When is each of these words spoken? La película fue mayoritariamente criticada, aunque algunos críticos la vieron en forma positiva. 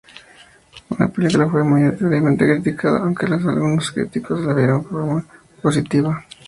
La 0.97 1.09
película 1.09 1.47
fue 1.47 1.63
mayoritariamente 1.63 2.43
criticada, 2.51 3.01
aunque 3.01 3.27
algunos 3.27 3.91
críticos 3.91 4.41
la 4.43 4.55
vieron 4.55 4.77
en 4.79 4.85
forma 4.85 5.25
positiva. 5.61 6.25